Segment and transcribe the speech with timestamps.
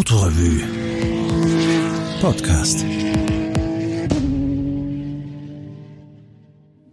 [0.00, 0.62] Autorevue
[2.22, 2.86] Podcast.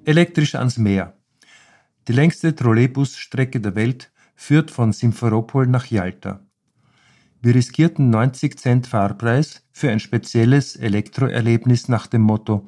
[0.03, 1.13] Elektrisch ans Meer.
[2.09, 6.45] Die längste Trolleybusstrecke der Welt führt von Simferopol nach Jalta.
[7.41, 12.67] Wir riskierten 90 Cent Fahrpreis für ein spezielles Elektroerlebnis nach dem Motto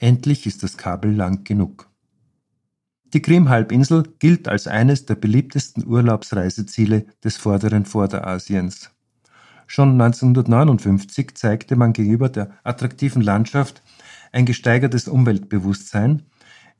[0.00, 1.88] Endlich ist das Kabel lang genug.
[3.12, 8.91] Die Krim-Halbinsel gilt als eines der beliebtesten Urlaubsreiseziele des vorderen Vorderasiens.
[9.74, 13.82] Schon 1959 zeigte man gegenüber der attraktiven Landschaft
[14.30, 16.24] ein gesteigertes Umweltbewusstsein,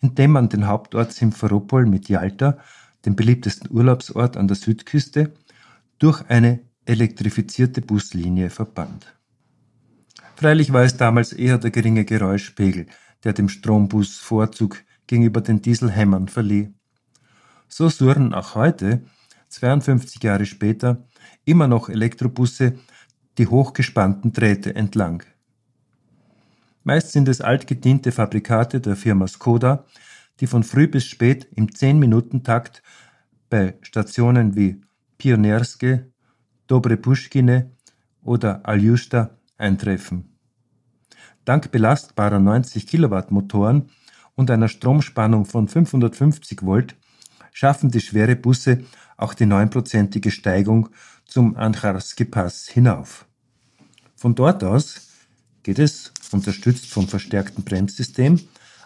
[0.02, 2.58] indem man den Hauptort Simferopol mit Yalta,
[3.06, 5.32] dem beliebtesten Urlaubsort an der Südküste,
[5.98, 9.14] durch eine elektrifizierte Buslinie verband.
[10.36, 12.88] Freilich war es damals eher der geringe Geräuschpegel,
[13.24, 16.74] der dem Strombus Vorzug gegenüber den Dieselhämmern verlieh.
[17.68, 19.02] So surren auch heute,
[19.52, 21.04] 52 Jahre später,
[21.44, 22.74] immer noch Elektrobusse
[23.38, 25.22] die hochgespannten Drähte entlang.
[26.84, 29.84] Meist sind es altgediente Fabrikate der Firma Skoda,
[30.40, 32.82] die von früh bis spät im 10-Minuten-Takt
[33.48, 34.80] bei Stationen wie
[35.18, 36.10] Pionierske,
[36.66, 37.70] Dobre Puschkine
[38.22, 40.36] oder Aljusta eintreffen.
[41.44, 43.90] Dank belastbarer 90 Kilowatt Motoren
[44.34, 46.96] und einer Stromspannung von 550 Volt
[47.52, 48.84] schaffen die schwere Busse
[49.16, 50.88] auch die neunprozentige Steigung
[51.24, 53.26] zum Ancharski Pass hinauf.
[54.16, 55.08] Von dort aus
[55.62, 58.40] geht es, unterstützt vom verstärkten Bremssystem,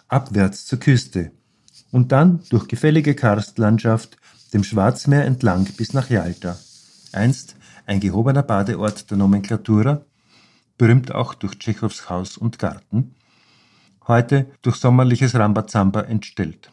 [0.07, 1.31] abwärts zur Küste
[1.91, 4.17] und dann durch gefällige Karstlandschaft
[4.53, 6.57] dem Schwarzmeer entlang bis nach Jalta,
[7.11, 10.01] einst ein gehobener Badeort der Nomenklatura,
[10.77, 13.15] berühmt auch durch Tschechows Haus und Garten,
[14.07, 16.71] heute durch sommerliches Rambazamba entstellt.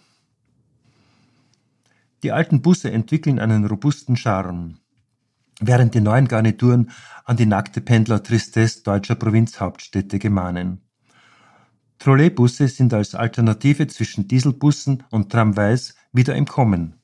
[2.25, 4.79] Die alten Busse entwickeln einen robusten Charme,
[5.61, 6.91] während die neuen Garnituren
[7.27, 10.81] an die nackte Pendler-Tristesse deutscher Provinzhauptstädte gemahnen.
[11.99, 16.95] Trolleybusse sind als Alternative zwischen Dieselbussen und Tramways wieder im Kommen.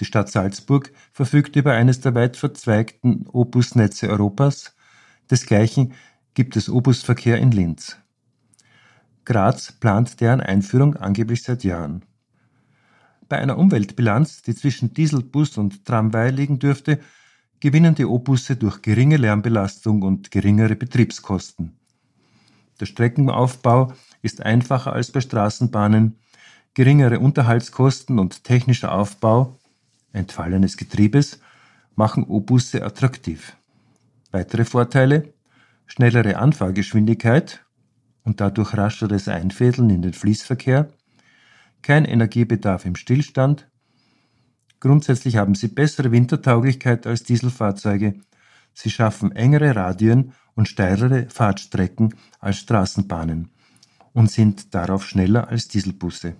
[0.00, 4.74] Die Stadt Salzburg verfügt über eines der weit verzweigten O-Bus-Netze Europas.
[5.30, 5.92] Desgleichen
[6.32, 7.98] gibt es O-Bus-Verkehr in Linz.
[9.26, 12.06] Graz plant deren Einführung angeblich seit Jahren.
[13.32, 17.00] Bei einer Umweltbilanz, die zwischen Dieselbus und Tramway liegen dürfte,
[17.60, 21.72] gewinnen die O-Busse durch geringe Lärmbelastung und geringere Betriebskosten.
[22.78, 26.18] Der Streckenaufbau ist einfacher als bei Straßenbahnen,
[26.74, 29.58] geringere Unterhaltskosten und technischer Aufbau,
[30.12, 31.40] entfallenes Getriebes,
[31.94, 33.56] machen O-Busse attraktiv.
[34.30, 35.32] Weitere Vorteile
[35.86, 37.64] schnellere Anfahrgeschwindigkeit
[38.24, 40.90] und dadurch rascheres Einfädeln in den Fließverkehr,
[41.82, 43.68] kein Energiebedarf im Stillstand.
[44.80, 48.14] Grundsätzlich haben sie bessere Wintertauglichkeit als Dieselfahrzeuge.
[48.74, 53.50] Sie schaffen engere Radien und steilere Fahrtstrecken als Straßenbahnen
[54.12, 56.36] und sind darauf schneller als Dieselbusse.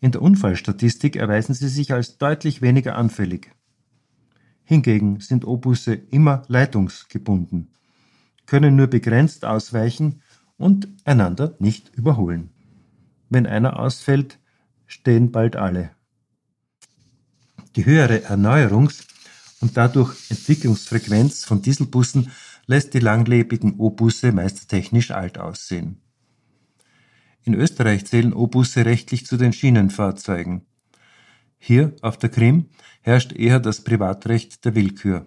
[0.00, 3.50] In der Unfallstatistik erweisen sie sich als deutlich weniger anfällig.
[4.64, 7.72] Hingegen sind O-Busse immer leitungsgebunden,
[8.46, 10.22] können nur begrenzt ausweichen
[10.56, 12.50] und einander nicht überholen.
[13.28, 14.38] Wenn einer ausfällt,
[14.86, 15.90] stehen bald alle.
[17.76, 19.06] Die höhere Erneuerungs-
[19.60, 22.30] und dadurch Entwicklungsfrequenz von Dieselbussen
[22.66, 26.00] lässt die langlebigen O-Busse meist technisch alt aussehen.
[27.42, 30.66] In Österreich zählen O-Busse rechtlich zu den Schienenfahrzeugen.
[31.58, 32.66] Hier, auf der Krim,
[33.00, 35.26] herrscht eher das Privatrecht der Willkür.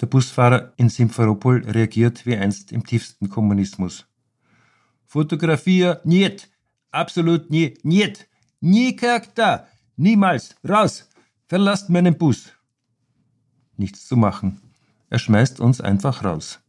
[0.00, 4.07] Der Busfahrer in Simferopol reagiert wie einst im tiefsten Kommunismus
[5.07, 6.49] Fotografia, niet.
[6.89, 8.27] Absolut nie, niet.
[8.59, 9.67] Никогда.
[9.95, 10.55] Niemals.
[10.63, 11.07] Raus.
[11.47, 12.53] Verlasst meinen Bus.
[13.75, 14.61] Nichts zu machen.
[15.09, 16.59] Er schmeißt uns einfach raus.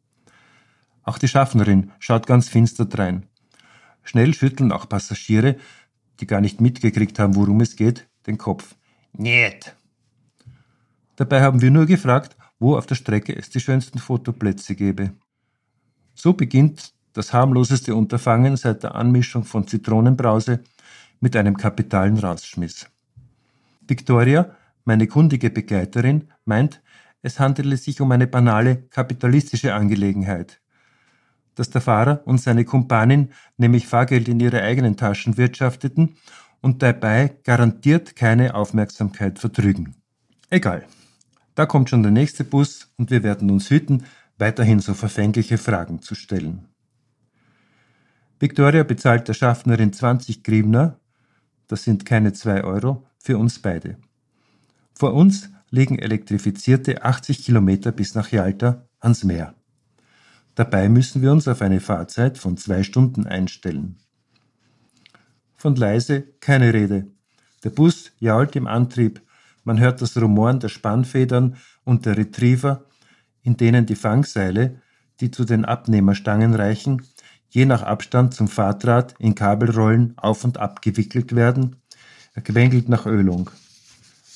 [1.03, 3.29] Auch die Schaffnerin schaut ganz finster drein.
[4.03, 5.57] Schnell schütteln auch Passagiere,
[6.21, 8.75] die gar nicht mitgekriegt haben, worum es geht, den Kopf.
[9.13, 9.75] Niet.
[11.17, 15.13] Dabei haben wir nur gefragt, wo auf der Strecke es die schönsten Fotoplätze gäbe.
[16.15, 20.62] So beginnt das harmloseste Unterfangen seit der Anmischung von Zitronenbrause
[21.20, 22.88] mit einem kapitalen Rausschmiss.
[23.88, 26.82] Victoria, meine kundige Begleiterin, meint,
[27.22, 30.62] es handele sich um eine banale kapitalistische Angelegenheit.
[31.56, 36.16] Dass der Fahrer und seine Kumpanin nämlich Fahrgeld in ihre eigenen Taschen wirtschafteten
[36.62, 39.96] und dabei garantiert keine Aufmerksamkeit vertrügen.
[40.50, 40.86] Egal.
[41.56, 44.06] Da kommt schon der nächste Bus und wir werden uns hüten,
[44.38, 46.69] weiterhin so verfängliche Fragen zu stellen.
[48.40, 50.98] Victoria bezahlt der Schaffnerin 20 Grivner,
[51.68, 53.98] das sind keine zwei Euro, für uns beide.
[54.94, 59.56] Vor uns liegen elektrifizierte 80 Kilometer bis nach Jalta ans Meer.
[60.56, 63.98] Dabei müssen wir uns auf eine Fahrzeit von zwei Stunden einstellen.
[65.58, 67.08] Von leise keine Rede.
[67.66, 69.22] Der Bus jault im Antrieb,
[69.66, 72.86] man hört das Rumoren der Spannfedern und der Retriever,
[73.42, 74.82] in denen die Fangseile,
[75.20, 77.04] die zu den Abnehmerstangen reichen,
[77.50, 81.78] je nach Abstand zum Fahrdraht in Kabelrollen auf und ab gewickelt werden,
[82.34, 83.50] er quengelt nach Ölung.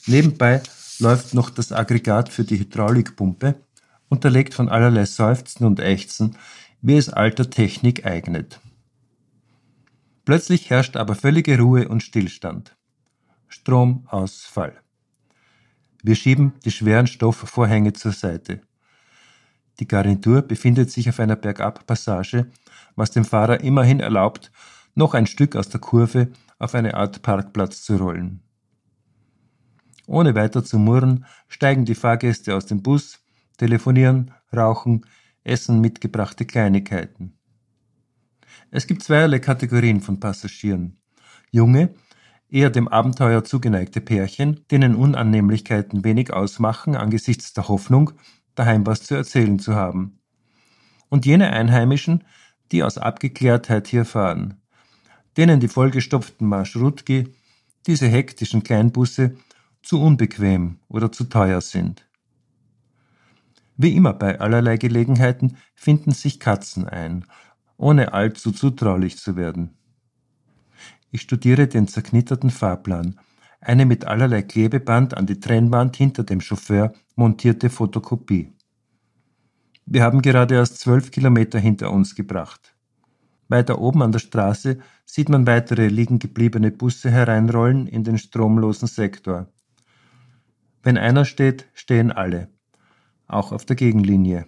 [0.07, 0.62] Nebenbei
[1.00, 3.56] läuft noch das Aggregat für die Hydraulikpumpe,
[4.10, 6.38] unterlegt von allerlei Seufzen und Ächzen,
[6.81, 8.60] wie es alter Technik eignet.
[10.25, 12.75] Plötzlich herrscht aber völlige Ruhe und Stillstand.
[13.48, 14.74] Stromausfall.
[16.01, 18.62] Wir schieben die schweren Stoffvorhänge zur Seite.
[19.80, 22.52] Die Garnitur befindet sich auf einer Bergabpassage,
[22.96, 24.52] was dem Fahrer immerhin erlaubt,
[24.96, 26.30] noch ein Stück aus der Kurve
[26.60, 28.42] auf eine Art Parkplatz zu rollen.
[30.06, 33.20] Ohne weiter zu murren, steigen die Fahrgäste aus dem Bus,
[33.58, 35.06] telefonieren, rauchen,
[35.44, 37.38] essen mitgebrachte Kleinigkeiten.
[38.69, 41.00] Es gibt zweierlei Kategorien von Passagieren.
[41.52, 41.94] Junge,
[42.50, 48.12] eher dem Abenteuer zugeneigte Pärchen, denen Unannehmlichkeiten wenig ausmachen angesichts der Hoffnung,
[48.56, 50.20] daheim was zu erzählen zu haben.
[51.10, 52.24] Und jene Einheimischen,
[52.72, 54.62] die aus Abgeklärtheit hier fahren,
[55.38, 57.34] denen die vollgestopften Marschrutki,
[57.88, 59.36] diese hektischen Kleinbusse,
[59.82, 62.08] zu unbequem oder zu teuer sind.
[63.76, 67.26] Wie immer bei allerlei Gelegenheiten finden sich Katzen ein,
[67.78, 69.72] ohne allzu zutraulich zu werden.
[71.12, 73.20] Ich studiere den zerknitterten Fahrplan,
[73.60, 78.51] eine mit allerlei Klebeband an die Trennwand hinter dem Chauffeur montierte Fotokopie.
[79.86, 82.75] Wir haben gerade erst zwölf Kilometer hinter uns gebracht.
[83.50, 88.88] Weiter oben an der Straße sieht man weitere liegen gebliebene Busse hereinrollen in den stromlosen
[88.88, 89.48] Sektor.
[90.81, 92.50] Wenn einer steht, stehen alle,
[93.27, 94.48] auch auf der Gegenlinie.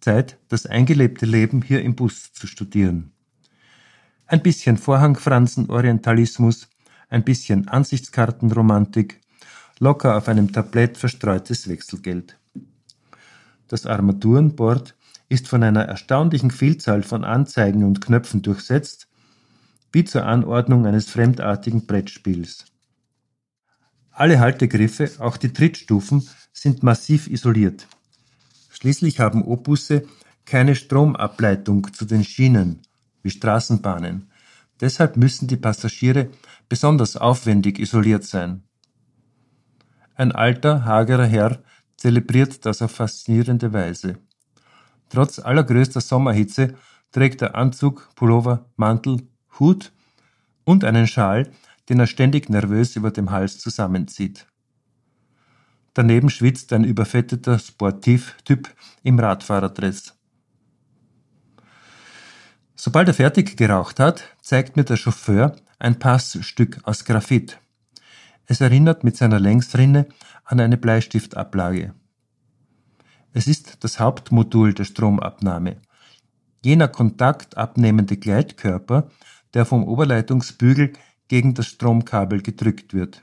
[0.00, 3.12] Zeit, das eingelebte Leben hier im Bus zu studieren
[4.28, 6.68] ein bisschen Vorhangfransen-Orientalismus,
[7.08, 9.20] ein bisschen Ansichtskartenromantik,
[9.80, 12.36] locker auf einem Tablett verstreutes Wechselgeld.
[13.68, 14.94] Das Armaturenboard
[15.28, 19.08] ist von einer erstaunlichen Vielzahl von Anzeigen und Knöpfen durchsetzt,
[19.92, 22.66] wie zur Anordnung eines fremdartigen Brettspiels.
[24.10, 27.86] Alle Haltegriffe, auch die Trittstufen, sind massiv isoliert.
[28.70, 30.04] Schließlich haben Obusse
[30.44, 32.80] keine Stromableitung zu den Schienen,
[33.22, 34.30] wie Straßenbahnen.
[34.80, 36.30] Deshalb müssen die Passagiere
[36.68, 38.62] besonders aufwendig isoliert sein.
[40.18, 41.62] Ein alter, hagerer Herr
[41.96, 44.18] zelebriert das auf faszinierende Weise.
[45.10, 46.74] Trotz allergrößter Sommerhitze
[47.12, 49.22] trägt er Anzug, Pullover, Mantel,
[49.60, 49.92] Hut
[50.64, 51.52] und einen Schal,
[51.88, 54.48] den er ständig nervös über dem Hals zusammenzieht.
[55.94, 58.74] Daneben schwitzt ein überfetteter Sportivtyp
[59.04, 60.14] im Radfahrerdress.
[62.74, 67.60] Sobald er fertig geraucht hat, zeigt mir der Chauffeur ein Passstück aus Graphit.
[68.50, 70.08] Es erinnert mit seiner Längsrinne
[70.42, 71.94] an eine Bleistiftablage.
[73.34, 75.82] Es ist das Hauptmodul der Stromabnahme.
[76.64, 79.10] Jener kontaktabnehmende Gleitkörper,
[79.52, 80.94] der vom Oberleitungsbügel
[81.28, 83.22] gegen das Stromkabel gedrückt wird.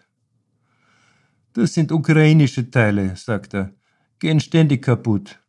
[1.53, 3.73] Das sind ukrainische Teile, sagt er,
[4.19, 5.39] gehen ständig kaputt.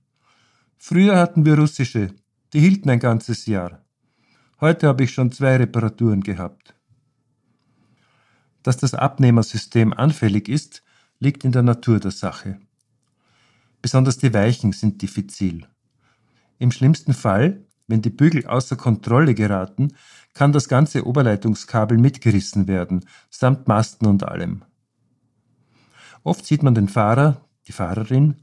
[0.78, 2.14] Früher hatten wir russische,
[2.54, 3.84] die hielten ein ganzes Jahr.
[4.58, 6.75] Heute habe ich schon zwei Reparaturen gehabt.
[8.66, 10.82] Dass das Abnehmersystem anfällig ist,
[11.20, 12.58] liegt in der Natur der Sache.
[13.80, 15.68] Besonders die Weichen sind diffizil.
[16.58, 19.92] Im schlimmsten Fall, wenn die Bügel außer Kontrolle geraten,
[20.34, 24.64] kann das ganze Oberleitungskabel mitgerissen werden, samt Masten und allem.
[26.24, 28.42] Oft sieht man den Fahrer, die Fahrerin,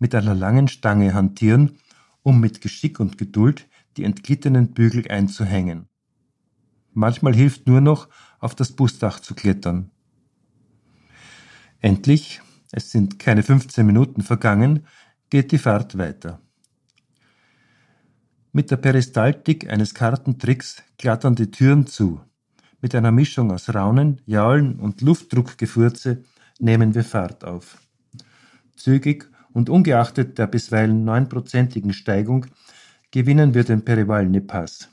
[0.00, 1.78] mit einer langen Stange hantieren,
[2.24, 5.86] um mit Geschick und Geduld die entglittenen Bügel einzuhängen.
[6.92, 8.08] Manchmal hilft nur noch,
[8.40, 9.90] auf das Busdach zu klettern.
[11.80, 12.40] Endlich,
[12.72, 14.86] es sind keine 15 Minuten vergangen,
[15.30, 16.40] geht die Fahrt weiter.
[18.52, 22.20] Mit der Peristaltik eines Kartentricks klattern die Türen zu.
[22.80, 26.24] Mit einer Mischung aus Raunen, Jaulen und Luftdruckgefurze
[26.58, 27.78] nehmen wir Fahrt auf.
[28.76, 32.46] Zügig und ungeachtet der bisweilen neunprozentigen Steigung
[33.10, 34.88] gewinnen wir den Perivalny Pass.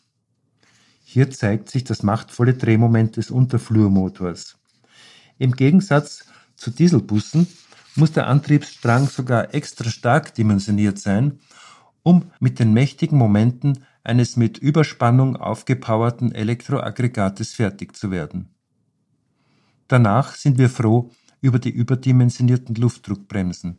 [1.09, 4.57] Hier zeigt sich das machtvolle Drehmoment des Unterflurmotors.
[5.37, 6.25] Im Gegensatz
[6.57, 7.47] zu Dieselbussen
[7.95, 11.39] muss der Antriebsstrang sogar extra stark dimensioniert sein,
[12.03, 18.49] um mit den mächtigen Momenten eines mit Überspannung aufgepowerten Elektroaggregates fertig zu werden.
[19.87, 23.77] Danach sind wir froh, über die überdimensionierten Luftdruckbremsen.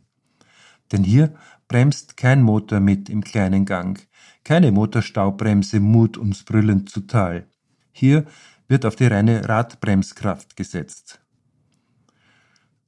[0.91, 1.35] Denn hier
[1.67, 4.07] bremst kein Motor mit im kleinen Gang,
[4.43, 7.47] keine Motorstaubremse mut uns brüllend zu Tal.
[7.91, 8.25] Hier
[8.67, 11.21] wird auf die reine Radbremskraft gesetzt.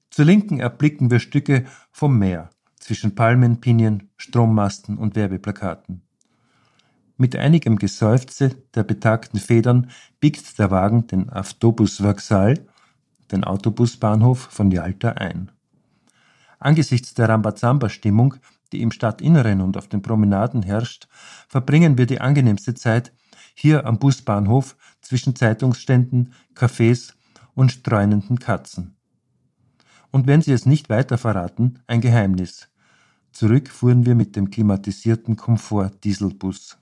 [0.09, 6.01] Zur Linken erblicken wir Stücke vom Meer zwischen Palmen, Pinien, Strommasten und Werbeplakaten.
[7.17, 12.65] Mit einigem Geseufze der betagten Federn biegt der Wagen den Autobus Vauxhall,
[13.31, 15.51] den Autobusbahnhof von Yalta, ein.
[16.61, 18.35] Angesichts der Rambazamba-Stimmung,
[18.71, 21.07] die im Stadtinneren und auf den Promenaden herrscht,
[21.47, 23.11] verbringen wir die angenehmste Zeit
[23.55, 27.13] hier am Busbahnhof zwischen Zeitungsständen, Cafés
[27.55, 28.95] und streunenden Katzen.
[30.11, 32.69] Und wenn Sie es nicht weiter verraten, ein Geheimnis.
[33.31, 36.77] Zurück fuhren wir mit dem klimatisierten Komfort-Dieselbus.